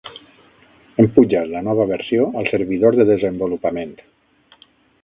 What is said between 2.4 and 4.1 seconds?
al servidor de desenvolupament.